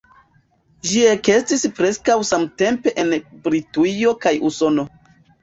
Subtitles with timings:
[0.91, 3.13] Ĝi ekestis preskaŭ samtempe en
[3.45, 4.89] Britujo kaj Usono.